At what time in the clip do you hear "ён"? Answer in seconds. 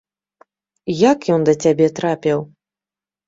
1.35-1.41